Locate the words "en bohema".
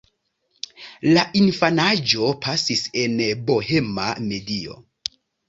3.03-4.09